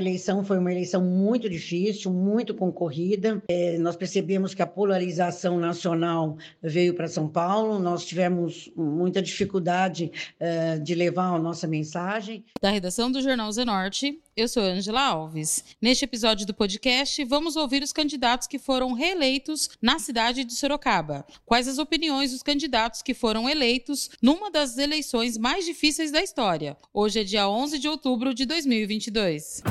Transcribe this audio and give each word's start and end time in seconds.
eleição 0.00 0.44
foi 0.44 0.58
uma 0.58 0.72
eleição 0.72 1.02
muito 1.02 1.48
difícil, 1.48 2.10
muito 2.10 2.54
concorrida. 2.54 3.42
É, 3.48 3.78
nós 3.78 3.96
percebemos 3.96 4.54
que 4.54 4.62
a 4.62 4.66
polarização 4.66 5.58
nacional 5.58 6.36
veio 6.62 6.94
para 6.94 7.06
São 7.06 7.28
Paulo, 7.28 7.78
nós 7.78 8.04
tivemos 8.04 8.70
muita 8.74 9.22
dificuldade 9.22 10.10
é, 10.38 10.78
de 10.78 10.94
levar 10.94 11.34
a 11.34 11.38
nossa 11.38 11.66
mensagem. 11.66 12.44
Da 12.60 12.70
redação 12.70 13.12
do 13.12 13.20
Jornal 13.20 13.52
Zenorte, 13.52 14.18
eu 14.36 14.48
sou 14.48 14.62
Angela 14.62 15.02
Alves. 15.02 15.64
Neste 15.80 16.04
episódio 16.04 16.46
do 16.46 16.54
podcast, 16.54 17.22
vamos 17.24 17.56
ouvir 17.56 17.82
os 17.82 17.92
candidatos 17.92 18.46
que 18.46 18.58
foram 18.58 18.92
reeleitos 18.92 19.70
na 19.82 19.98
cidade 19.98 20.44
de 20.44 20.54
Sorocaba. 20.54 21.26
Quais 21.44 21.68
as 21.68 21.78
opiniões 21.78 22.32
dos 22.32 22.42
candidatos 22.42 23.02
que 23.02 23.12
foram 23.12 23.48
eleitos 23.48 24.10
numa 24.22 24.50
das 24.50 24.78
eleições 24.78 25.36
mais 25.36 25.64
difíceis 25.64 26.10
da 26.10 26.22
história. 26.22 26.76
Hoje 26.92 27.20
é 27.20 27.24
dia 27.24 27.48
11 27.48 27.78
de 27.78 27.88
outubro 27.88 28.32
de 28.32 28.46
2022. 28.46 29.62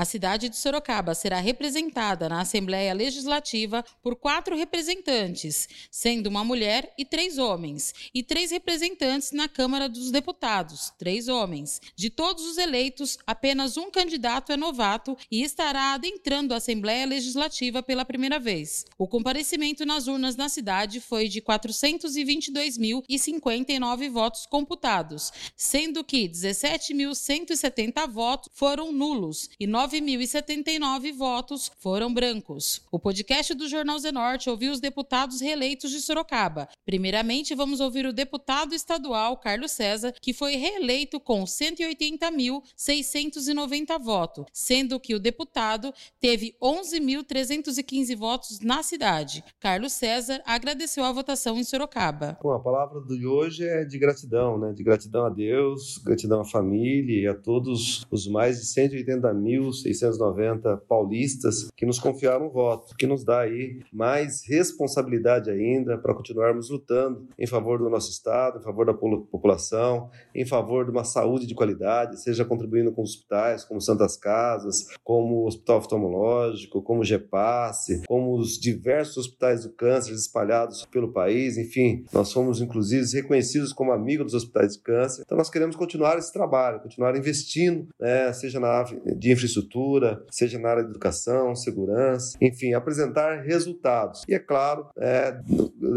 A 0.00 0.04
cidade 0.06 0.48
de 0.48 0.56
Sorocaba 0.56 1.14
será 1.14 1.40
representada 1.40 2.26
na 2.26 2.40
Assembleia 2.40 2.94
Legislativa 2.94 3.84
por 4.02 4.16
quatro 4.16 4.56
representantes, 4.56 5.68
sendo 5.90 6.26
uma 6.26 6.42
mulher 6.42 6.90
e 6.96 7.04
três 7.04 7.36
homens, 7.36 7.92
e 8.14 8.22
três 8.22 8.50
representantes 8.50 9.30
na 9.30 9.46
Câmara 9.46 9.90
dos 9.90 10.10
Deputados, 10.10 10.90
três 10.98 11.28
homens. 11.28 11.82
De 11.94 12.08
todos 12.08 12.46
os 12.46 12.56
eleitos, 12.56 13.18
apenas 13.26 13.76
um 13.76 13.90
candidato 13.90 14.52
é 14.52 14.56
novato 14.56 15.14
e 15.30 15.42
estará 15.42 15.92
adentrando 15.92 16.54
a 16.54 16.56
Assembleia 16.56 17.04
Legislativa 17.04 17.82
pela 17.82 18.02
primeira 18.02 18.38
vez. 18.38 18.86
O 18.96 19.06
comparecimento 19.06 19.84
nas 19.84 20.06
urnas 20.06 20.34
na 20.34 20.48
cidade 20.48 20.98
foi 20.98 21.28
de 21.28 21.42
422.059 21.42 24.08
votos 24.08 24.46
computados, 24.46 25.30
sendo 25.54 26.02
que 26.02 26.26
17.170 26.26 28.08
votos 28.08 28.50
foram 28.54 28.90
nulos 28.92 29.50
e 29.60 29.66
9 29.66 29.89
9.079 29.90 31.12
votos 31.12 31.70
foram 31.78 32.14
brancos. 32.14 32.80
O 32.92 32.98
podcast 32.98 33.52
do 33.54 33.68
Jornal 33.68 33.98
Zenorte 33.98 34.48
ouviu 34.48 34.70
os 34.70 34.78
deputados 34.78 35.40
reeleitos 35.40 35.90
de 35.90 36.00
Sorocaba. 36.00 36.68
Primeiramente, 36.86 37.56
vamos 37.56 37.80
ouvir 37.80 38.06
o 38.06 38.12
deputado 38.12 38.72
estadual 38.72 39.36
Carlos 39.36 39.72
César, 39.72 40.14
que 40.22 40.32
foi 40.32 40.54
reeleito 40.54 41.18
com 41.18 41.42
180.690 41.42 43.98
votos, 43.98 44.44
sendo 44.52 45.00
que 45.00 45.12
o 45.12 45.18
deputado 45.18 45.92
teve 46.20 46.54
11.315 46.62 48.16
votos 48.16 48.60
na 48.60 48.84
cidade. 48.84 49.42
Carlos 49.58 49.94
César 49.94 50.40
agradeceu 50.46 51.02
a 51.02 51.10
votação 51.10 51.58
em 51.58 51.64
Sorocaba. 51.64 52.38
Bom, 52.40 52.52
a 52.52 52.60
palavra 52.60 53.00
de 53.00 53.26
hoje 53.26 53.64
é 53.64 53.84
de 53.84 53.98
gratidão, 53.98 54.56
né? 54.56 54.72
De 54.72 54.84
gratidão 54.84 55.26
a 55.26 55.30
Deus, 55.30 55.98
gratidão 55.98 56.42
à 56.42 56.44
família 56.44 57.22
e 57.22 57.26
a 57.26 57.34
todos 57.34 58.06
os 58.08 58.28
mais 58.28 58.60
de 58.60 58.66
180 58.66 59.34
mil 59.34 59.72
690 59.82 60.76
paulistas 60.88 61.70
que 61.76 61.86
nos 61.86 61.98
confiaram 61.98 62.46
o 62.46 62.50
voto, 62.50 62.94
que 62.96 63.06
nos 63.06 63.24
dá 63.24 63.40
aí 63.40 63.80
mais 63.92 64.42
responsabilidade 64.46 65.50
ainda 65.50 65.98
para 65.98 66.14
continuarmos 66.14 66.70
lutando 66.70 67.26
em 67.38 67.46
favor 67.46 67.78
do 67.78 67.88
nosso 67.88 68.10
Estado, 68.10 68.58
em 68.58 68.62
favor 68.62 68.86
da 68.86 68.94
população, 68.94 70.10
em 70.34 70.44
favor 70.44 70.84
de 70.84 70.90
uma 70.90 71.04
saúde 71.04 71.46
de 71.46 71.54
qualidade, 71.54 72.20
seja 72.20 72.44
contribuindo 72.44 72.92
com 72.92 73.02
hospitais, 73.02 73.64
como 73.64 73.80
Santas 73.80 74.16
Casas, 74.16 74.86
como 75.02 75.42
o 75.42 75.46
Hospital 75.46 75.78
Oftalmológico, 75.78 76.82
como 76.82 77.00
o 77.00 77.04
GEPASSE, 77.04 78.02
como 78.06 78.36
os 78.36 78.58
diversos 78.58 79.18
hospitais 79.18 79.64
do 79.64 79.70
câncer 79.70 80.12
espalhados 80.12 80.84
pelo 80.86 81.12
país, 81.12 81.56
enfim, 81.56 82.04
nós 82.12 82.32
fomos 82.32 82.60
inclusive 82.60 83.00
reconhecidos 83.14 83.72
como 83.72 83.92
amigos 83.92 84.26
dos 84.26 84.34
hospitais 84.34 84.76
de 84.76 84.82
câncer. 84.82 85.22
Então 85.24 85.38
nós 85.38 85.50
queremos 85.50 85.76
continuar 85.76 86.18
esse 86.18 86.32
trabalho, 86.32 86.80
continuar 86.80 87.16
investindo, 87.16 87.88
né, 87.98 88.32
seja 88.32 88.60
na 88.60 88.68
área 88.68 89.00
de 89.16 89.32
infraestrutura 89.32 89.59
infraestrutura, 89.60 90.24
seja 90.30 90.58
na 90.58 90.70
área 90.70 90.82
de 90.82 90.88
educação, 90.90 91.54
segurança, 91.54 92.36
enfim, 92.40 92.72
apresentar 92.72 93.42
resultados. 93.42 94.22
E 94.28 94.34
é 94.34 94.38
claro, 94.38 94.86
é, 94.96 95.38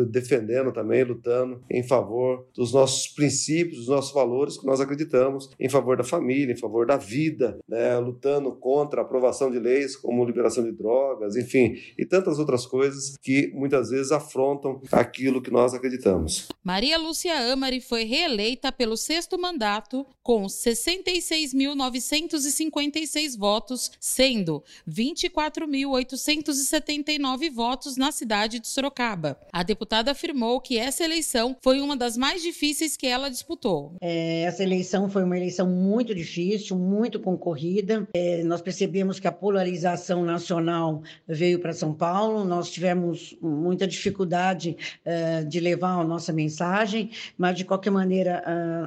defendendo 0.10 0.72
também, 0.72 1.04
lutando 1.04 1.62
em 1.70 1.84
favor 1.84 2.48
dos 2.54 2.74
nossos 2.74 3.08
princípios, 3.08 3.78
dos 3.80 3.88
nossos 3.88 4.14
valores 4.14 4.58
que 4.58 4.66
nós 4.66 4.82
acreditamos, 4.82 5.50
em 5.60 5.70
favor 5.70 5.98
da 5.98 6.04
família, 6.04 6.54
em 6.54 6.58
favor 6.58 6.86
da 6.86 6.98
vida, 6.98 7.60
né, 7.68 7.98
lutando 7.98 8.52
contra 8.54 9.02
a 9.02 9.04
aprovação 9.04 9.50
de 9.52 9.60
leis 9.60 9.96
como 9.96 10.26
liberação 10.26 10.64
de 10.64 10.72
drogas, 10.72 11.36
enfim, 11.36 11.76
e 11.98 12.06
tantas 12.06 12.38
outras 12.40 12.66
coisas 12.66 13.18
que 13.22 13.52
muitas 13.54 13.90
vezes 13.90 14.12
afrontam 14.12 14.82
aquilo 14.92 15.42
que 15.42 15.52
nós 15.52 15.74
acreditamos. 15.74 16.48
Maria 16.64 16.98
Lúcia 16.98 17.52
Amari 17.52 17.82
foi 17.82 18.04
reeleita 18.04 18.72
pelo 18.72 18.96
sexto 18.96 19.40
mandato 19.40 20.06
com 20.22 20.44
66.956 20.44 23.36
votos 23.38 23.53
votos, 23.54 23.92
sendo 24.00 24.64
24.879 24.90 27.52
votos 27.52 27.98
na 27.98 28.12
cidade 28.12 28.60
de 28.60 28.68
Sorocaba. 28.68 29.38
A 29.52 29.62
deputada 29.62 30.10
afirmou 30.10 30.60
que 30.60 30.80
essa 30.80 31.04
eleição 31.04 31.56
foi 31.62 31.80
uma 31.80 31.96
das 31.96 32.18
mais 32.18 32.42
difíceis 32.42 32.98
que 32.98 33.06
ela 33.06 33.30
disputou. 33.30 33.94
É, 34.02 34.42
essa 34.42 34.64
eleição 34.64 35.08
foi 35.08 35.24
uma 35.24 35.38
eleição 35.38 35.68
muito 35.68 36.16
difícil, 36.16 36.80
muito 36.80 37.20
concorrida. 37.20 38.08
É, 38.16 38.42
nós 38.44 38.60
percebemos 38.60 39.20
que 39.20 39.28
a 39.28 39.32
polarização 39.32 40.26
nacional 40.26 41.04
veio 41.28 41.60
para 41.60 41.74
São 41.74 41.94
Paulo, 41.94 42.44
nós 42.44 42.72
tivemos 42.72 43.38
muita 43.40 43.86
dificuldade 43.86 44.76
é, 45.06 45.44
de 45.44 45.60
levar 45.60 46.00
a 46.00 46.04
nossa 46.04 46.34
mensagem, 46.34 47.12
mas 47.38 47.56
de 47.56 47.66
qualquer 47.66 47.92
maneira 47.92 48.42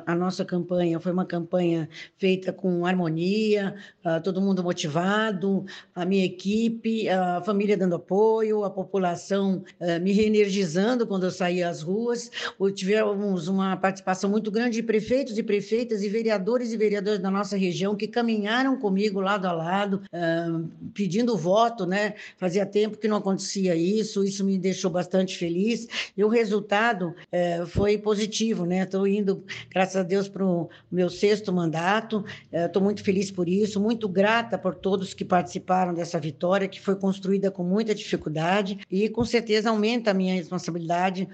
a, 0.05 0.13
a 0.13 0.17
nossa 0.17 0.45
campanha 0.45 0.99
foi 0.99 1.13
uma 1.13 1.25
campanha 1.25 1.89
feita 2.19 2.53
com 2.53 2.85
harmonia, 2.85 3.77
todo 4.25 4.41
mundo 4.41 4.56
motivado, 4.63 5.65
a 5.95 6.05
minha 6.05 6.25
equipe, 6.25 7.09
a 7.09 7.41
família 7.43 7.77
dando 7.77 7.97
apoio, 7.97 8.65
a 8.65 8.71
população 8.71 9.65
uh, 9.81 10.01
me 10.03 10.13
reenergizando 10.13 11.07
quando 11.07 11.25
eu 11.25 11.31
saía 11.31 11.69
às 11.69 11.83
ruas. 11.83 12.31
Tivemos 12.75 13.49
uma 13.49 13.77
participação 13.77 14.31
muito 14.31 14.51
grande 14.51 14.77
de 14.77 14.83
prefeitos 14.83 15.39
e 15.39 15.43
prefeitas 15.43 16.03
e 16.03 16.09
vereadores 16.09 16.73
e 16.73 16.77
vereadoras 16.77 17.19
da 17.19 17.31
nossa 17.31 17.57
região 17.57 17.95
que 17.97 18.07
caminharam 18.07 18.77
comigo 18.79 19.21
lado 19.21 19.47
a 19.47 19.53
lado, 19.53 20.03
uh, 20.13 20.69
pedindo 20.95 21.37
voto, 21.37 21.87
né? 21.87 22.15
Fazia 22.37 22.65
tempo 22.67 22.99
que 22.99 23.09
não 23.09 23.17
acontecia 23.17 23.75
isso, 23.75 24.25
isso 24.25 24.45
me 24.45 24.59
deixou 24.59 24.91
bastante 24.91 25.37
feliz. 25.37 25.87
E 26.17 26.25
o 26.25 26.29
resultado 26.29 27.15
uh, 27.33 27.67
foi 27.67 27.99
positivo, 27.99 28.65
né? 28.65 28.83
Estou 28.83 29.07
indo, 29.07 29.45
graças 29.71 29.97
a 29.97 30.03
Deus, 30.03 30.29
para 30.29 30.45
o 30.45 30.69
meu 30.91 31.11
sexto 31.11 31.53
mandato. 31.53 32.25
Estou 32.53 32.83
muito 32.83 33.03
feliz 33.03 33.31
por 33.31 33.49
isso, 33.49 33.81
muito 33.81 34.09
grata 34.09 34.46
grata 34.47 34.57
por 34.57 34.75
todos 34.77 35.13
que 35.13 35.25
participaram 35.25 35.93
dessa 35.93 36.19
vitória, 36.21 36.69
que 36.69 36.81
foi 36.81 36.95
construída 36.95 37.51
com 37.51 37.65
muita 37.65 37.95
dificuldade 37.95 38.79
e 38.91 39.09
com 39.09 39.25
certeza 39.25 39.71
aumenta 39.71 40.13
a 40.13 40.15
minha 40.15 40.35
responsabilidade 40.35 41.29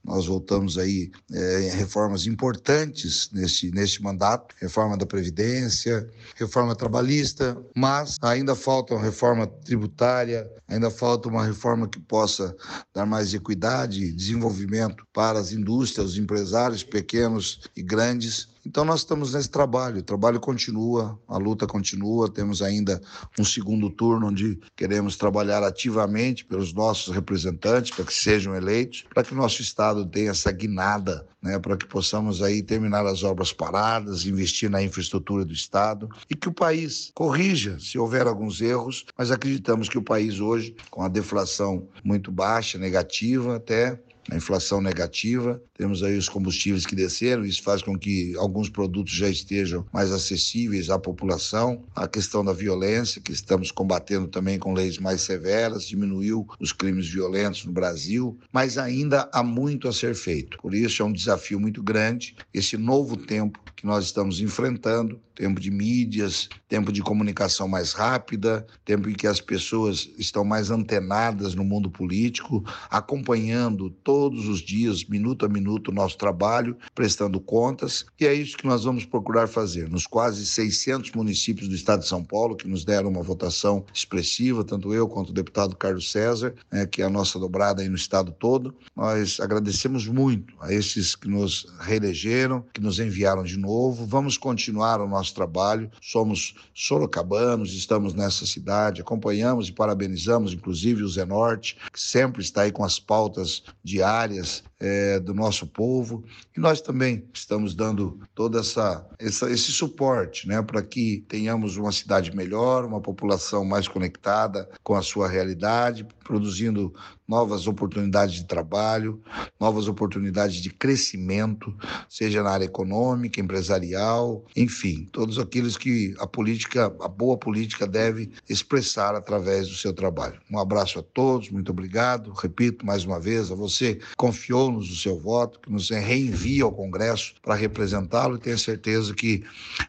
nós 0.04 0.28
voltamos 0.28 0.78
aí 0.78 1.12
é, 1.32 1.72
reformas 1.76 2.28
importantes 2.28 3.30
neste, 3.34 3.72
neste 3.72 4.02
mandato, 4.02 4.56
reforma 4.60 4.96
da 4.96 5.06
Previdência, 5.06 6.08
reforma 6.36 6.76
trabalhista, 6.76 7.58
mas 7.76 8.18
ainda 8.22 8.56
falta 8.56 8.94
uma 8.94 9.04
reforma 9.04 9.48
tributária, 9.48 10.50
ainda 10.68 10.92
falta 10.92 11.28
uma 11.28 11.46
reforma 11.46 11.88
que 11.88 12.00
possa 12.00 12.56
dar 12.94 13.06
mais 13.06 13.34
equidade 13.34 14.04
e 14.04 14.12
desenvolvimento 14.12 15.06
para 15.14 15.40
as 15.40 15.52
indústrias, 15.52 16.12
os 16.12 16.18
empresários 16.18 16.84
pequenos 16.84 17.62
e 17.76 17.82
grandes 17.82 18.27
então 18.68 18.84
nós 18.84 19.00
estamos 19.00 19.34
nesse 19.34 19.50
trabalho, 19.50 20.00
o 20.00 20.04
trabalho 20.04 20.42
continua, 20.42 21.18
a 21.26 21.38
luta 21.38 21.66
continua, 21.66 22.30
temos 22.30 22.62
ainda 22.62 23.02
um 23.40 23.46
segundo 23.46 23.90
turno 23.90 24.28
onde 24.28 24.60
queremos 24.76 25.16
trabalhar 25.16 25.64
ativamente 25.64 26.44
pelos 26.44 26.74
nossos 26.74 27.16
representantes 27.16 27.92
para 27.92 28.04
que 28.04 28.14
sejam 28.14 28.54
eleitos, 28.54 29.06
para 29.14 29.24
que 29.24 29.34
o 29.34 29.38
nosso 29.38 29.62
estado 29.62 30.06
tenha 30.06 30.32
essa 30.32 30.52
guinada, 30.52 31.26
né, 31.42 31.58
para 31.58 31.78
que 31.78 31.86
possamos 31.86 32.42
aí 32.42 32.62
terminar 32.62 33.06
as 33.06 33.24
obras 33.24 33.54
paradas, 33.54 34.26
investir 34.26 34.70
na 34.70 34.84
infraestrutura 34.84 35.46
do 35.46 35.54
estado 35.54 36.10
e 36.30 36.36
que 36.36 36.50
o 36.50 36.54
país 36.54 37.10
corrija 37.16 37.80
se 37.80 37.98
houver 37.98 38.28
alguns 38.28 38.60
erros, 38.60 39.06
mas 39.18 39.32
acreditamos 39.32 39.88
que 39.88 39.98
o 39.98 40.04
país 40.04 40.42
hoje 40.42 40.76
com 40.92 41.02
a 41.04 41.08
deflação 41.08 41.88
muito 42.04 42.34
baixa, 42.34 42.78
negativa 42.78 43.56
até 43.56 43.98
a 44.30 44.36
inflação 44.36 44.82
negativa, 44.82 45.62
temos 45.76 46.04
aí 46.04 46.18
os 46.18 46.30
combustíveis 46.30 46.86
que 46.86 46.96
desceram, 46.96 47.46
isso 47.46 47.62
faz 47.62 47.82
com 47.82 47.98
que 47.98 48.36
alguns 48.38 48.70
produtos 48.70 49.14
já 49.14 49.30
estejam 49.30 49.86
mais 49.92 50.12
acessíveis 50.12 50.90
à 50.90 51.00
população, 51.00 51.84
a 51.96 52.08
questão 52.08 52.44
da 52.44 52.54
violência, 52.54 53.22
que 53.22 53.32
estamos 53.32 53.72
combatendo 53.72 54.28
também 54.28 54.60
com 54.60 54.74
leis 54.74 54.98
mais 54.98 55.22
severas, 55.22 55.88
diminuiu 55.88 56.48
os 56.60 56.72
crimes 56.72 57.08
violentos 57.08 57.66
no 57.66 57.72
Brasil, 57.72 58.38
mas 58.52 58.78
ainda 58.78 59.30
há 59.32 59.44
muito 59.44 59.88
a 59.88 59.94
ser 59.94 60.16
feito. 60.16 60.58
Por 60.58 60.74
isso 60.74 61.02
é 61.02 61.06
um 61.06 61.14
desafio 61.14 61.60
muito 61.60 61.82
grande 61.82 62.36
esse 62.54 62.78
novo 62.78 63.18
tempo 63.18 63.60
que 63.78 63.86
nós 63.86 64.06
estamos 64.06 64.42
enfrentando, 64.42 65.22
tempo 65.36 65.62
de 65.62 65.70
mídias, 65.70 66.50
tempo 66.68 66.92
de 66.92 67.04
comunicação 67.04 67.68
mais 67.68 67.94
rápida, 67.94 68.66
tempo 68.84 69.08
em 69.08 69.14
que 69.14 69.28
as 69.28 69.40
pessoas 69.40 70.10
estão 70.18 70.44
mais 70.44 70.72
antenadas 70.72 71.54
no 71.54 71.64
mundo 71.64 71.88
político, 71.88 72.66
acompanhando 72.90 73.92
todos 73.92 74.48
os 74.48 74.62
dias, 74.62 75.06
minuto 75.06 75.46
a 75.46 75.50
minuto, 75.50 75.90
o 75.90 75.94
nosso 75.94 76.18
trabalho, 76.18 76.76
prestando 76.96 77.40
contas, 77.40 78.04
e 78.20 78.26
é 78.26 78.34
isso 78.34 78.58
que 78.58 78.66
nós 78.66 78.84
vamos 78.84 79.06
procurar 79.06 79.48
fazer. 79.48 79.88
Nos 79.88 80.08
quase 80.08 80.44
600 80.44 81.12
municípios 81.12 81.70
do 81.70 81.76
estado 81.76 82.00
de 82.00 82.08
São 82.08 82.24
Paulo, 82.24 82.56
que 82.56 82.68
nos 82.68 82.84
deram 82.84 83.10
uma 83.10 83.22
votação 83.22 83.86
expressiva, 83.94 84.64
tanto 84.64 84.92
eu 84.92 85.08
quanto 85.08 85.30
o 85.30 85.34
deputado 85.34 85.76
Carlos 85.76 86.12
César, 86.12 86.56
né, 86.72 86.88
que 86.88 87.04
é 87.04 87.06
a 87.06 87.10
nossa 87.12 87.38
dobrada 87.38 87.84
aí 87.84 87.90
no 87.90 87.96
estado 87.96 88.32
todo, 88.32 88.74
nós 88.96 89.40
agradecemos 89.40 90.08
muito 90.08 90.56
a 90.60 90.74
esses 90.74 91.16
que 91.16 91.28
nos 91.28 91.68
reelegeram, 91.80 92.66
que 92.74 92.82
nos 92.82 93.00
enviaram 93.00 93.44
de 93.44 93.56
novo. 93.56 93.67
Vamos 94.08 94.38
continuar 94.38 95.02
o 95.02 95.08
nosso 95.08 95.28
nosso 95.28 95.34
trabalho. 95.34 95.92
Somos 96.02 96.56
sorocabanos, 96.74 97.74
estamos 97.74 98.14
nessa 98.14 98.46
cidade, 98.46 99.02
acompanhamos 99.02 99.68
e 99.68 99.72
parabenizamos, 99.72 100.54
inclusive, 100.54 101.04
o 101.04 101.10
Zenorte, 101.10 101.78
que 101.92 102.00
sempre 102.00 102.42
está 102.42 102.62
aí 102.62 102.72
com 102.72 102.84
as 102.84 103.00
pautas 103.00 103.64
diárias 103.84 104.64
é, 104.80 105.20
do 105.20 105.34
nosso 105.34 105.66
povo. 105.68 106.24
E 106.56 106.60
nós 106.60 106.82
também 106.82 107.24
estamos 107.34 107.74
dando 107.74 108.20
todo 108.36 108.60
essa, 108.60 109.06
essa 109.20 109.50
esse 109.50 109.72
suporte 109.72 110.48
né, 110.48 110.62
para 110.62 110.82
que 110.82 111.26
tenhamos 111.28 111.78
uma 111.78 111.92
cidade 111.92 112.36
melhor, 112.36 112.86
uma 112.86 113.02
população 113.02 113.66
mais 113.66 113.88
conectada 113.88 114.70
com 114.84 114.96
a 114.96 115.02
sua 115.02 115.28
realidade, 115.28 116.06
produzindo 116.24 116.94
novas 117.28 117.68
oportunidades 117.68 118.36
de 118.36 118.46
trabalho, 118.46 119.22
novas 119.60 119.88
oportunidades 119.88 120.58
de 120.58 120.70
crescimento, 120.70 121.76
seja 122.10 122.42
na 122.42 122.52
área 122.52 122.66
econômica, 122.66 123.42
empresarial, 123.42 124.46
enfim, 124.56 125.08
todos 125.12 125.38
aqueles 125.38 125.76
que 125.76 126.16
a 126.20 126.26
política, 126.26 126.86
a 127.02 127.08
boa 127.08 127.38
política 127.38 127.86
deve 127.86 128.32
expressar 128.48 129.14
através 129.14 129.68
do 129.68 129.76
seu 129.76 129.94
trabalho. 129.94 130.40
Um 130.50 130.58
abraço 130.58 131.00
a 131.00 131.04
todos, 131.04 131.50
muito 131.50 131.72
obrigado. 131.72 132.32
Repito 132.32 132.86
mais 132.86 133.04
uma 133.04 133.20
vez 133.20 133.52
a 133.52 133.56
você 133.56 134.00
confiou 134.16 134.67
nos 134.72 134.92
o 134.92 134.96
seu 134.96 135.20
voto, 135.20 135.60
que 135.60 135.72
nos 135.72 135.90
reenvia 135.90 136.64
ao 136.64 136.72
Congresso 136.72 137.34
para 137.42 137.56
representá-lo 137.56 138.36
e 138.36 138.40
tenho 138.40 138.58
certeza 138.58 139.14
que, 139.14 139.44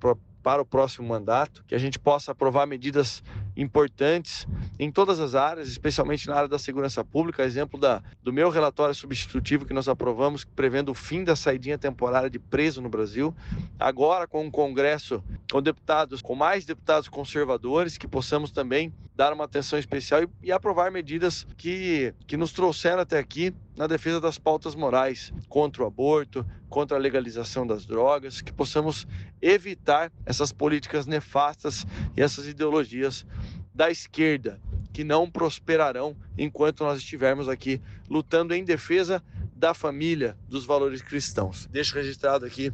para 0.46 0.62
o 0.62 0.64
próximo 0.64 1.08
mandato, 1.08 1.64
que 1.66 1.74
a 1.74 1.78
gente 1.78 1.98
possa 1.98 2.30
aprovar 2.30 2.68
medidas 2.68 3.20
importantes 3.56 4.46
em 4.78 4.92
todas 4.92 5.18
as 5.18 5.34
áreas, 5.34 5.66
especialmente 5.66 6.28
na 6.28 6.36
área 6.36 6.48
da 6.48 6.56
segurança 6.56 7.04
pública, 7.04 7.42
exemplo 7.42 7.80
da, 7.80 8.00
do 8.22 8.32
meu 8.32 8.48
relatório 8.48 8.94
substitutivo 8.94 9.66
que 9.66 9.74
nós 9.74 9.88
aprovamos, 9.88 10.44
prevendo 10.44 10.92
o 10.92 10.94
fim 10.94 11.24
da 11.24 11.34
saidinha 11.34 11.76
temporária 11.76 12.30
de 12.30 12.38
preso 12.38 12.80
no 12.80 12.88
Brasil. 12.88 13.34
Agora, 13.76 14.28
com 14.28 14.44
um 14.44 14.50
Congresso 14.50 15.20
com 15.50 15.60
deputados, 15.60 16.22
com 16.22 16.36
mais 16.36 16.64
deputados 16.64 17.08
conservadores, 17.08 17.98
que 17.98 18.06
possamos 18.06 18.52
também 18.52 18.94
dar 19.16 19.32
uma 19.32 19.46
atenção 19.46 19.76
especial 19.76 20.22
e, 20.22 20.28
e 20.44 20.52
aprovar 20.52 20.92
medidas 20.92 21.35
que, 21.56 22.14
que 22.26 22.36
nos 22.36 22.52
trouxeram 22.52 23.00
até 23.00 23.18
aqui 23.18 23.52
na 23.76 23.86
defesa 23.86 24.20
das 24.20 24.38
pautas 24.38 24.74
morais 24.74 25.32
contra 25.48 25.82
o 25.82 25.86
aborto, 25.86 26.46
contra 26.68 26.96
a 26.96 27.00
legalização 27.00 27.66
das 27.66 27.84
drogas, 27.84 28.40
que 28.40 28.52
possamos 28.52 29.06
evitar 29.42 30.12
essas 30.24 30.52
políticas 30.52 31.06
nefastas 31.06 31.84
e 32.16 32.22
essas 32.22 32.46
ideologias 32.46 33.26
da 33.74 33.90
esquerda 33.90 34.60
que 34.92 35.04
não 35.04 35.30
prosperarão 35.30 36.16
enquanto 36.38 36.82
nós 36.82 36.98
estivermos 36.98 37.48
aqui 37.48 37.82
lutando 38.08 38.54
em 38.54 38.64
defesa 38.64 39.22
da 39.54 39.74
família, 39.74 40.36
dos 40.48 40.64
valores 40.64 41.02
cristãos. 41.02 41.66
Deixo 41.70 41.94
registrado 41.94 42.46
aqui 42.46 42.72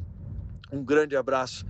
um 0.71 0.85
grande 0.85 1.17
abraço 1.17 1.67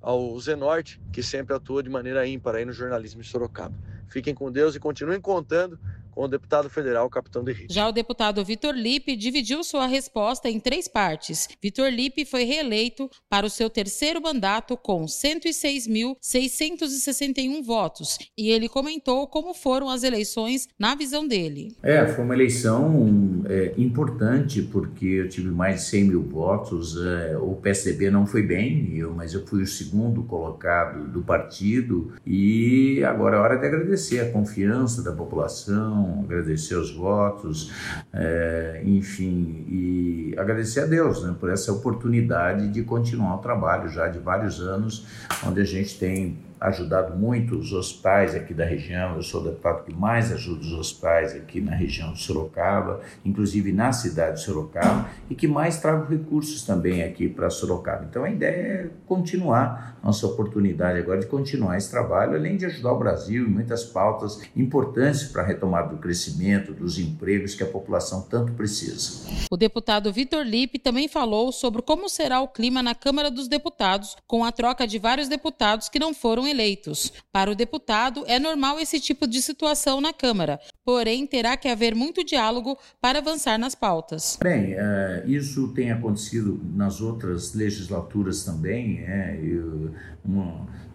ao 0.00 0.38
Zenorte, 0.38 1.00
que 1.12 1.22
sempre 1.22 1.54
atua 1.54 1.82
de 1.82 1.90
maneira 1.90 2.26
ímpar 2.26 2.54
aí 2.54 2.64
no 2.64 2.72
jornalismo 2.72 3.22
de 3.22 3.28
Sorocaba. 3.28 3.74
Fiquem 4.08 4.34
com 4.34 4.52
Deus 4.52 4.76
e 4.76 4.80
continuem 4.80 5.20
contando 5.20 5.78
com 6.16 6.24
o 6.24 6.28
deputado 6.28 6.68
federal 6.70 7.10
Capitão 7.10 7.44
Derrite. 7.44 7.72
Já 7.72 7.86
o 7.86 7.92
deputado 7.92 8.42
Vitor 8.42 8.74
Lipe 8.74 9.14
dividiu 9.14 9.62
sua 9.62 9.86
resposta 9.86 10.48
em 10.48 10.58
três 10.58 10.88
partes. 10.88 11.46
Vitor 11.62 11.90
Lipe 11.90 12.24
foi 12.24 12.44
reeleito 12.44 13.10
para 13.28 13.44
o 13.44 13.50
seu 13.50 13.68
terceiro 13.68 14.22
mandato 14.22 14.78
com 14.78 15.04
106.661 15.04 17.62
votos 17.62 18.18
e 18.36 18.50
ele 18.50 18.66
comentou 18.66 19.26
como 19.26 19.52
foram 19.52 19.90
as 19.90 20.02
eleições 20.02 20.66
na 20.78 20.94
visão 20.94 21.28
dele. 21.28 21.76
É, 21.82 22.06
foi 22.06 22.24
uma 22.24 22.32
eleição 22.32 23.44
é, 23.46 23.74
importante 23.76 24.62
porque 24.62 25.04
eu 25.04 25.28
tive 25.28 25.50
mais 25.50 25.82
de 25.82 25.88
100 25.88 26.04
mil 26.04 26.22
votos. 26.22 26.96
É, 26.96 27.36
o 27.36 27.56
PSDB 27.56 28.10
não 28.10 28.26
foi 28.26 28.42
bem, 28.42 28.96
eu, 28.96 29.12
mas 29.12 29.34
eu 29.34 29.46
fui 29.46 29.62
o 29.62 29.66
segundo 29.66 30.22
colocado 30.22 31.06
do 31.08 31.20
partido 31.20 32.14
e 32.24 33.04
agora 33.04 33.36
é 33.36 33.40
hora 33.40 33.58
de 33.58 33.66
agradecer 33.66 34.20
a 34.20 34.32
confiança 34.32 35.02
da 35.02 35.12
população 35.12 36.05
agradecer 36.24 36.74
os 36.74 36.94
votos, 36.94 37.72
é, 38.12 38.82
enfim, 38.84 39.64
e 39.68 40.34
agradecer 40.38 40.80
a 40.80 40.86
Deus 40.86 41.22
né, 41.22 41.34
por 41.38 41.50
essa 41.50 41.72
oportunidade 41.72 42.68
de 42.68 42.82
continuar 42.82 43.36
o 43.36 43.38
trabalho 43.38 43.88
já 43.88 44.08
de 44.08 44.18
vários 44.18 44.60
anos, 44.60 45.06
onde 45.46 45.60
a 45.60 45.64
gente 45.64 45.98
tem 45.98 46.38
ajudado 46.60 47.16
muito 47.16 47.56
os 47.56 47.72
hospitais 47.72 48.34
aqui 48.34 48.54
da 48.54 48.64
região. 48.64 49.16
Eu 49.16 49.22
sou 49.22 49.40
o 49.40 49.44
deputado 49.44 49.84
que 49.84 49.94
mais 49.94 50.32
ajuda 50.32 50.60
os 50.60 50.72
hospitais 50.72 51.34
aqui 51.34 51.60
na 51.60 51.74
região 51.74 52.12
de 52.12 52.22
Sorocaba, 52.22 53.00
inclusive 53.24 53.72
na 53.72 53.92
cidade 53.92 54.36
de 54.36 54.42
Sorocaba, 54.42 55.08
e 55.28 55.34
que 55.34 55.46
mais 55.46 55.78
trago 55.78 56.10
recursos 56.10 56.62
também 56.62 57.02
aqui 57.02 57.28
para 57.28 57.50
Sorocaba. 57.50 58.06
Então 58.08 58.24
a 58.24 58.30
ideia 58.30 58.56
é 58.56 58.90
continuar 59.06 59.96
nossa 60.06 60.24
oportunidade 60.24 61.00
agora 61.00 61.18
de 61.18 61.26
continuar 61.26 61.76
esse 61.76 61.90
trabalho, 61.90 62.36
além 62.36 62.56
de 62.56 62.64
ajudar 62.64 62.92
o 62.92 62.98
Brasil 62.98 63.44
em 63.44 63.50
muitas 63.50 63.82
pautas 63.82 64.40
importantes 64.54 65.24
para 65.24 65.42
a 65.42 65.44
retomada 65.44 65.88
do 65.88 65.98
crescimento, 65.98 66.72
dos 66.72 66.96
empregos 66.96 67.56
que 67.56 67.64
a 67.64 67.66
população 67.66 68.22
tanto 68.22 68.52
precisa. 68.52 69.26
O 69.50 69.56
deputado 69.56 70.12
Vitor 70.12 70.44
Lipe 70.44 70.78
também 70.78 71.08
falou 71.08 71.50
sobre 71.50 71.82
como 71.82 72.08
será 72.08 72.40
o 72.40 72.46
clima 72.46 72.84
na 72.84 72.94
Câmara 72.94 73.32
dos 73.32 73.48
Deputados, 73.48 74.16
com 74.28 74.44
a 74.44 74.52
troca 74.52 74.86
de 74.86 74.96
vários 74.96 75.28
deputados 75.28 75.88
que 75.88 75.98
não 75.98 76.14
foram 76.14 76.45
eleitos. 76.46 77.12
Para 77.32 77.50
o 77.50 77.54
deputado, 77.54 78.24
é 78.26 78.38
normal 78.38 78.78
esse 78.78 79.00
tipo 79.00 79.26
de 79.26 79.42
situação 79.42 80.00
na 80.00 80.12
Câmara, 80.12 80.60
porém 80.84 81.26
terá 81.26 81.56
que 81.56 81.68
haver 81.68 81.94
muito 81.94 82.24
diálogo 82.24 82.78
para 83.00 83.18
avançar 83.18 83.58
nas 83.58 83.74
pautas. 83.74 84.38
Bem, 84.42 84.74
uh, 84.74 85.26
isso 85.26 85.68
tem 85.68 85.90
acontecido 85.90 86.60
nas 86.74 87.00
outras 87.00 87.54
legislaturas 87.54 88.44
também. 88.44 89.00
É, 89.00 89.38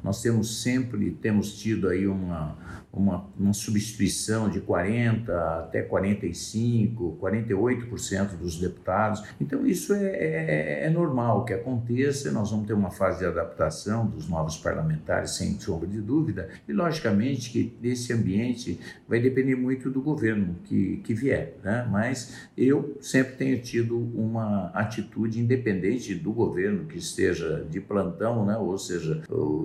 nós 0.04 0.22
temos 0.22 0.62
sempre 0.62 1.12
temos 1.12 1.60
tido 1.60 1.88
aí 1.88 2.08
uma 2.08 2.58
uma, 2.94 3.26
uma 3.40 3.54
substituição 3.54 4.50
de 4.50 4.60
40% 4.60 5.30
até 5.30 5.82
45%, 5.88 7.18
48% 7.18 8.38
dos 8.38 8.60
deputados. 8.60 9.24
Então, 9.40 9.66
isso 9.66 9.94
é, 9.94 10.06
é, 10.06 10.86
é, 10.86 10.90
normal 10.90 11.46
que 11.46 11.54
aconteça, 11.54 12.32
nós 12.32 12.52
vamos 12.52 12.68
ter 12.68 12.74
uma 12.74 12.92
fase 12.92 13.20
de 13.20 13.26
adaptação 13.26 14.06
dos 14.06 14.28
novos 14.28 14.58
parlamentares, 14.58 15.32
sem 15.32 15.58
sombra 15.60 15.88
de 15.88 16.02
dúvida, 16.02 16.50
e, 16.68 16.74
logicamente, 16.74 17.50
que 17.50 17.74
esse 17.84 18.12
ambiente 18.12 18.80
vai 19.08 19.20
depender 19.20 19.56
muito 19.56 19.90
do 19.90 20.02
governo 20.02 20.56
que, 20.66 20.98
que 20.98 21.14
vier, 21.14 21.58
né? 21.64 21.88
mas 21.90 22.50
eu 22.58 22.98
sempre 23.00 23.36
tenho 23.36 23.62
tido 23.62 23.98
uma 23.98 24.68
atitude 24.74 25.40
independente 25.40 26.14
do 26.16 26.34
governo 26.34 26.86
que 26.86 26.98
esteja 26.98 27.66
de 27.70 27.80
plantão, 27.80 28.46
né? 28.46 28.58
ou 28.58 28.78
seja, 28.78 29.22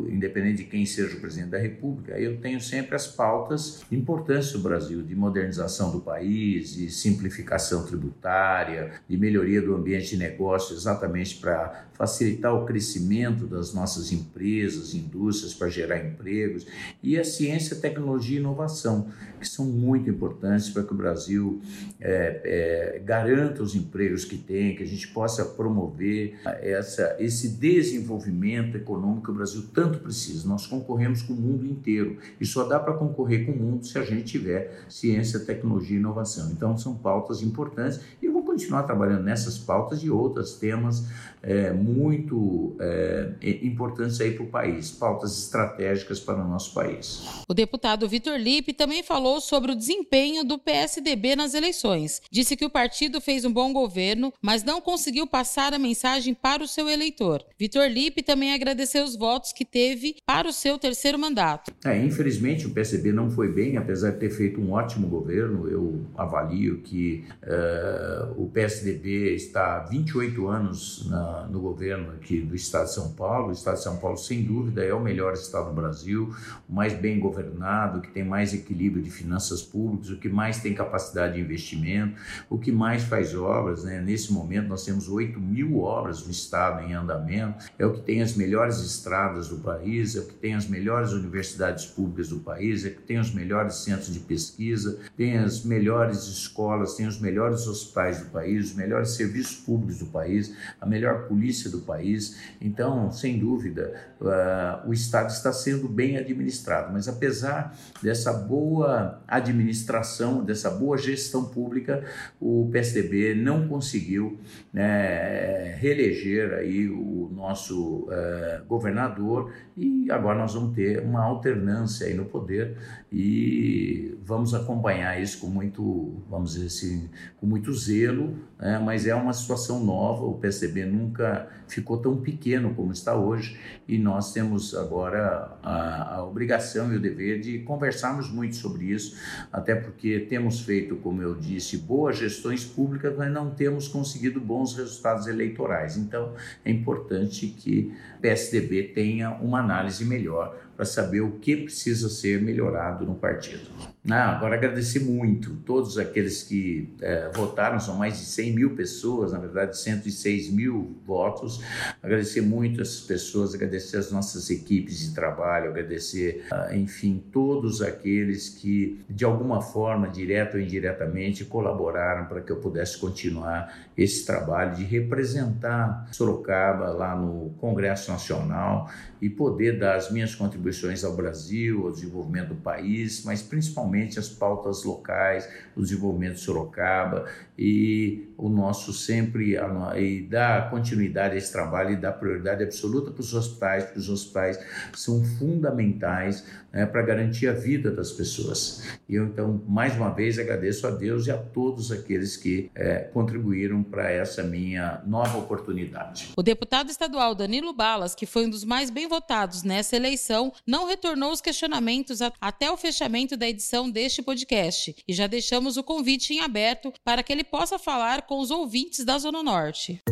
independente 0.08 0.58
de 0.58 0.64
quem 0.64 0.86
seja 0.86 1.16
o 1.16 1.20
presidente 1.20 1.50
da 1.50 1.58
República, 1.58 2.18
eu 2.18 2.40
tenho 2.40 2.60
sempre 2.60 2.94
as 2.94 3.15
pautas 3.16 3.82
importantes 3.90 4.52
do 4.52 4.58
Brasil, 4.58 5.02
de 5.02 5.14
modernização 5.14 5.90
do 5.90 6.00
país, 6.00 6.74
de 6.74 6.90
simplificação 6.90 7.84
tributária, 7.84 8.92
de 9.08 9.16
melhoria 9.16 9.62
do 9.62 9.74
ambiente 9.74 10.10
de 10.10 10.16
negócio, 10.18 10.76
exatamente 10.76 11.36
para 11.36 11.86
facilitar 11.94 12.54
o 12.54 12.66
crescimento 12.66 13.46
das 13.46 13.72
nossas 13.72 14.12
empresas, 14.12 14.94
indústrias, 14.94 15.54
para 15.54 15.68
gerar 15.68 15.98
empregos, 15.98 16.66
e 17.02 17.18
a 17.18 17.24
ciência, 17.24 17.76
tecnologia 17.76 18.36
e 18.36 18.40
inovação, 18.40 19.08
que 19.40 19.48
são 19.48 19.64
muito 19.64 20.10
importantes 20.10 20.68
para 20.68 20.82
que 20.82 20.92
o 20.92 20.96
Brasil 20.96 21.60
é, 22.00 22.96
é, 22.96 23.02
garanta 23.04 23.62
os 23.62 23.74
empregos 23.74 24.24
que 24.24 24.36
tem, 24.36 24.76
que 24.76 24.82
a 24.82 24.86
gente 24.86 25.08
possa 25.08 25.44
promover 25.44 26.38
essa, 26.60 27.16
esse 27.18 27.48
desenvolvimento 27.48 28.76
econômico 28.76 29.24
que 29.24 29.30
o 29.30 29.34
Brasil 29.34 29.64
tanto 29.72 29.98
precisa. 30.00 30.46
Nós 30.46 30.66
concorremos 30.66 31.22
com 31.22 31.32
o 31.32 31.36
mundo 31.36 31.66
inteiro 31.66 32.18
e 32.40 32.44
só 32.44 32.64
dá 32.64 32.78
para 32.78 32.94
concorrer 33.08 33.46
com 33.46 33.52
o 33.52 33.56
mundo 33.56 33.86
se 33.86 33.98
a 33.98 34.02
gente 34.02 34.24
tiver 34.24 34.84
ciência, 34.88 35.40
tecnologia 35.40 35.96
e 35.96 36.00
inovação. 36.00 36.50
Então, 36.50 36.76
são 36.76 36.94
pautas 36.94 37.42
importantes 37.42 38.00
e 38.20 38.26
eu 38.26 38.32
vou 38.32 38.42
continuar 38.42 38.82
trabalhando 38.82 39.22
nessas 39.22 39.58
pautas 39.58 40.02
e 40.02 40.10
outros 40.10 40.54
temas 40.54 41.06
é, 41.46 41.72
muito 41.72 42.76
é, 42.80 43.34
importantes 43.62 44.20
aí 44.20 44.32
para 44.32 44.44
o 44.44 44.48
país, 44.48 44.90
pautas 44.90 45.38
estratégicas 45.38 46.18
para 46.18 46.42
o 46.42 46.48
nosso 46.48 46.72
país. 46.74 47.22
O 47.48 47.54
deputado 47.54 48.08
Vitor 48.08 48.36
Lipe 48.38 48.72
também 48.72 49.02
falou 49.02 49.40
sobre 49.40 49.72
o 49.72 49.76
desempenho 49.76 50.44
do 50.44 50.58
PSDB 50.58 51.36
nas 51.36 51.54
eleições. 51.54 52.22
Disse 52.30 52.56
que 52.56 52.64
o 52.64 52.70
partido 52.70 53.20
fez 53.20 53.44
um 53.44 53.52
bom 53.52 53.72
governo, 53.72 54.32
mas 54.40 54.64
não 54.64 54.80
conseguiu 54.80 55.26
passar 55.26 55.74
a 55.74 55.78
mensagem 55.78 56.32
para 56.32 56.62
o 56.62 56.68
seu 56.68 56.88
eleitor. 56.88 57.44
Vitor 57.58 57.88
Lipe 57.88 58.22
também 58.22 58.54
agradeceu 58.54 59.04
os 59.04 59.14
votos 59.14 59.52
que 59.52 59.64
teve 59.64 60.16
para 60.24 60.48
o 60.48 60.52
seu 60.52 60.78
terceiro 60.78 61.18
mandato. 61.18 61.72
É, 61.84 62.02
infelizmente 62.02 62.66
o 62.66 62.70
PSDB 62.70 63.12
não 63.12 63.30
foi 63.30 63.52
bem, 63.52 63.76
apesar 63.76 64.12
de 64.12 64.18
ter 64.18 64.30
feito 64.30 64.60
um 64.60 64.72
ótimo 64.72 65.06
governo. 65.06 65.68
Eu 65.68 66.06
avalio 66.16 66.78
que 66.78 67.24
uh, 67.42 68.40
o 68.40 68.46
o 68.46 68.50
PSDB 68.50 69.34
está 69.34 69.76
há 69.76 69.80
28 69.80 70.46
anos 70.46 71.06
na, 71.10 71.35
no 71.50 71.60
governo 71.60 72.12
aqui 72.12 72.40
do 72.40 72.54
Estado 72.54 72.86
de 72.86 72.94
São 72.94 73.12
Paulo. 73.12 73.48
O 73.48 73.52
Estado 73.52 73.76
de 73.76 73.82
São 73.82 73.96
Paulo, 73.98 74.16
sem 74.16 74.42
dúvida, 74.42 74.84
é 74.84 74.94
o 74.94 75.00
melhor 75.00 75.34
estado 75.34 75.68
do 75.68 75.74
Brasil, 75.74 76.34
o 76.68 76.72
mais 76.72 76.94
bem 76.94 77.18
governado, 77.20 78.00
que 78.00 78.10
tem 78.10 78.24
mais 78.24 78.54
equilíbrio 78.54 79.02
de 79.02 79.10
finanças 79.10 79.62
públicas, 79.62 80.10
o 80.10 80.16
que 80.16 80.28
mais 80.28 80.60
tem 80.60 80.74
capacidade 80.74 81.34
de 81.34 81.40
investimento, 81.40 82.16
o 82.48 82.58
que 82.58 82.72
mais 82.72 83.04
faz 83.04 83.34
obras. 83.34 83.84
Né? 83.84 84.00
Nesse 84.00 84.32
momento, 84.32 84.68
nós 84.68 84.84
temos 84.84 85.08
8 85.08 85.40
mil 85.40 85.80
obras 85.80 86.24
no 86.24 86.30
estado 86.30 86.84
em 86.84 86.94
andamento, 86.94 87.66
é 87.78 87.84
o 87.84 87.92
que 87.92 88.00
tem 88.02 88.22
as 88.22 88.34
melhores 88.34 88.78
estradas 88.80 89.48
do 89.48 89.58
país, 89.58 90.16
é 90.16 90.20
o 90.20 90.26
que 90.26 90.34
tem 90.34 90.54
as 90.54 90.66
melhores 90.66 91.12
universidades 91.12 91.86
públicas 91.86 92.28
do 92.28 92.38
país, 92.40 92.84
é 92.84 92.88
o 92.88 92.94
que 92.94 93.02
tem 93.02 93.18
os 93.18 93.32
melhores 93.32 93.76
centros 93.76 94.12
de 94.12 94.20
pesquisa, 94.20 94.98
tem 95.16 95.38
as 95.38 95.64
melhores 95.64 96.26
escolas, 96.26 96.94
tem 96.94 97.06
os 97.06 97.20
melhores 97.20 97.66
hospitais 97.66 98.20
do 98.20 98.26
país, 98.30 98.70
os 98.70 98.74
melhores 98.74 99.10
serviços 99.10 99.56
públicos 99.56 99.98
do 99.98 100.06
país, 100.06 100.54
a 100.80 100.86
melhor 100.86 101.25
polícia 101.26 101.70
do 101.70 101.80
país. 101.80 102.38
Então, 102.60 103.10
sem 103.10 103.38
dúvida, 103.38 103.92
uh, 104.20 104.88
o 104.88 104.92
Estado 104.92 105.30
está 105.30 105.52
sendo 105.52 105.88
bem 105.88 106.16
administrado, 106.16 106.92
mas 106.92 107.08
apesar 107.08 107.76
dessa 108.02 108.32
boa 108.32 109.20
administração, 109.26 110.44
dessa 110.44 110.70
boa 110.70 110.96
gestão 110.96 111.44
pública, 111.44 112.04
o 112.40 112.68
PSDB 112.72 113.34
não 113.34 113.68
conseguiu 113.68 114.38
né, 114.72 115.74
reeleger 115.76 116.54
aí 116.54 116.88
o 116.88 117.30
nosso 117.34 118.04
uh, 118.04 118.64
governador 118.66 119.52
e 119.76 120.10
agora 120.10 120.38
nós 120.38 120.54
vamos 120.54 120.74
ter 120.74 121.02
uma 121.02 121.22
alternância 121.22 122.06
aí 122.06 122.14
no 122.14 122.24
poder 122.24 122.76
e 123.12 124.16
vamos 124.22 124.54
acompanhar 124.54 125.20
isso 125.20 125.38
com 125.40 125.46
muito, 125.46 126.22
vamos 126.28 126.54
dizer 126.54 126.66
assim, 126.66 127.08
com 127.38 127.46
muito 127.46 127.72
zelo, 127.72 128.36
né? 128.58 128.78
mas 128.78 129.06
é 129.06 129.14
uma 129.14 129.32
situação 129.32 129.84
nova, 129.84 130.24
o 130.24 130.34
PSDB 130.34 130.84
nunca 131.06 131.48
ficou 131.68 131.98
tão 131.98 132.16
pequeno 132.16 132.74
como 132.74 132.92
está 132.92 133.14
hoje 133.14 133.58
e 133.88 133.98
nós 133.98 134.32
temos 134.32 134.74
agora 134.74 135.56
a, 135.62 136.16
a 136.16 136.24
obrigação 136.24 136.92
e 136.92 136.96
o 136.96 137.00
dever 137.00 137.40
de 137.40 137.60
conversarmos 137.60 138.30
muito 138.30 138.56
sobre 138.56 138.86
isso, 138.86 139.16
até 139.52 139.74
porque 139.74 140.20
temos 140.20 140.60
feito, 140.60 140.96
como 140.96 141.22
eu 141.22 141.34
disse, 141.34 141.78
boas 141.78 142.18
gestões 142.18 142.64
públicas, 142.64 143.14
mas 143.16 143.32
não 143.32 143.50
temos 143.50 143.88
conseguido 143.88 144.40
bons 144.40 144.76
resultados 144.76 145.26
eleitorais. 145.26 145.96
Então, 145.96 146.34
é 146.64 146.70
importante 146.70 147.46
que 147.48 147.94
PSDB 148.26 148.82
tenha 148.82 149.30
uma 149.30 149.60
análise 149.60 150.04
melhor 150.04 150.56
para 150.76 150.84
saber 150.84 151.20
o 151.20 151.32
que 151.32 151.56
precisa 151.56 152.08
ser 152.08 152.42
melhorado 152.42 153.06
no 153.06 153.14
partido. 153.14 153.70
Ah, 154.08 154.36
agora 154.36 154.54
agradecer 154.54 155.00
muito 155.00 155.56
todos 155.64 155.98
aqueles 155.98 156.42
que 156.42 156.94
é, 157.00 157.28
votaram, 157.34 157.80
são 157.80 157.96
mais 157.96 158.18
de 158.18 158.24
100 158.24 158.54
mil 158.54 158.76
pessoas, 158.76 159.32
na 159.32 159.38
verdade 159.38 159.76
106 159.76 160.50
mil 160.50 160.94
votos. 161.04 161.60
Agradecer 162.00 162.40
muito 162.40 162.80
essas 162.80 163.00
pessoas, 163.00 163.54
agradecer 163.54 163.96
as 163.96 164.12
nossas 164.12 164.48
equipes 164.48 165.00
de 165.00 165.12
trabalho, 165.12 165.70
agradecer, 165.70 166.46
ah, 166.52 166.76
enfim, 166.76 167.20
todos 167.32 167.82
aqueles 167.82 168.48
que 168.48 169.04
de 169.08 169.24
alguma 169.24 169.60
forma, 169.60 170.08
direta 170.08 170.56
ou 170.56 170.62
indiretamente, 170.62 171.44
colaboraram 171.44 172.26
para 172.26 172.40
que 172.40 172.52
eu 172.52 172.56
pudesse 172.56 172.98
continuar 172.98 173.74
esse 173.96 174.24
trabalho 174.24 174.76
de 174.76 174.84
representar 174.84 176.06
Sorocaba 176.12 176.90
lá 176.90 177.16
no 177.16 177.50
Congresso 177.58 178.12
Nacional 178.16 178.90
e 179.20 179.30
poder 179.30 179.78
dar 179.78 179.96
as 179.96 180.10
minhas 180.10 180.34
contribuições 180.34 181.02
ao 181.04 181.14
Brasil, 181.14 181.86
ao 181.86 181.92
desenvolvimento 181.92 182.48
do 182.48 182.56
país, 182.56 183.24
mas 183.24 183.42
principalmente 183.42 184.18
as 184.18 184.28
pautas 184.28 184.84
locais, 184.84 185.48
o 185.74 185.82
desenvolvimento 185.82 186.34
de 186.34 186.40
Sorocaba 186.40 187.26
e 187.58 188.28
o 188.36 188.48
nosso 188.48 188.92
sempre 188.92 189.56
e 189.96 190.22
dar 190.22 190.70
continuidade 190.70 191.34
a 191.34 191.38
esse 191.38 191.50
trabalho 191.50 191.92
e 191.92 191.96
dar 191.96 192.12
prioridade 192.12 192.62
absoluta 192.62 193.10
para 193.10 193.20
os 193.20 193.32
hospitais, 193.32 193.84
porque 193.84 193.98
os 193.98 194.08
hospitais 194.10 194.58
são 194.94 195.24
fundamentais 195.24 196.44
né, 196.72 196.84
para 196.84 197.00
garantir 197.00 197.48
a 197.48 197.52
vida 197.52 197.90
das 197.90 198.12
pessoas. 198.12 198.86
E 199.08 199.14
eu 199.14 199.24
então 199.24 199.62
mais 199.66 199.96
uma 199.96 200.10
vez 200.10 200.38
agradeço 200.38 200.86
a 200.86 200.90
Deus 200.90 201.26
e 201.26 201.30
a 201.30 201.38
todos 201.38 201.90
aqueles 201.90 202.36
que 202.36 202.70
é, 202.74 202.98
contribuíram 202.98 203.82
para 203.82 204.10
essa 204.10 204.42
minha 204.42 205.00
nova 205.06 205.38
oportunidade. 205.38 206.32
O 206.36 206.42
deputado 206.42 206.90
estadual 206.90 207.34
Danilo 207.34 207.72
Que 208.14 208.26
foi 208.26 208.46
um 208.46 208.50
dos 208.50 208.64
mais 208.64 208.90
bem 208.90 209.08
votados 209.08 209.62
nessa 209.62 209.96
eleição, 209.96 210.52
não 210.66 210.86
retornou 210.86 211.32
os 211.32 211.40
questionamentos 211.40 212.20
até 212.40 212.70
o 212.70 212.76
fechamento 212.76 213.36
da 213.36 213.48
edição 213.48 213.90
deste 213.90 214.22
podcast 214.22 214.94
e 215.08 215.12
já 215.14 215.26
deixamos 215.26 215.76
o 215.76 215.82
convite 215.82 216.34
em 216.34 216.40
aberto 216.40 216.92
para 217.02 217.22
que 217.22 217.32
ele 217.32 217.44
possa 217.44 217.78
falar 217.78 218.22
com 218.22 218.38
os 218.38 218.50
ouvintes 218.50 219.04
da 219.04 219.18
Zona 219.18 219.42
Norte. 219.42 220.02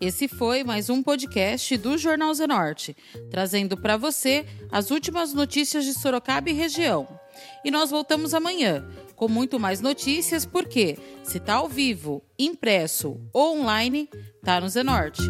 Esse 0.00 0.26
foi 0.26 0.64
mais 0.64 0.90
um 0.90 1.00
podcast 1.00 1.76
do 1.76 1.96
Jornal 1.96 2.34
Zenorte, 2.34 2.96
trazendo 3.30 3.76
para 3.76 3.96
você 3.96 4.44
as 4.72 4.90
últimas 4.90 5.32
notícias 5.32 5.84
de 5.84 5.94
Sorocaba 5.94 6.50
e 6.50 6.52
região. 6.52 7.06
E 7.64 7.70
nós 7.70 7.90
voltamos 7.90 8.34
amanhã 8.34 8.84
com 9.14 9.28
muito 9.28 9.60
mais 9.60 9.80
notícias, 9.80 10.44
porque 10.44 10.98
se 11.22 11.38
tá 11.38 11.54
ao 11.54 11.68
vivo, 11.68 12.20
impresso 12.36 13.20
ou 13.32 13.60
online, 13.60 14.08
tá 14.42 14.60
no 14.60 14.68
Zenorte. 14.68 15.22